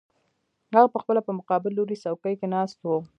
[0.75, 2.89] هغه پخپله په مقابل لوري څوکۍ کې ناست و